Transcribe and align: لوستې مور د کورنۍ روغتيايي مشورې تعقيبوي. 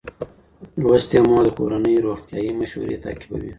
لوستې 0.81 1.17
مور 1.27 1.43
د 1.45 1.49
کورنۍ 1.57 1.95
روغتيايي 2.05 2.51
مشورې 2.59 3.01
تعقيبوي. 3.03 3.49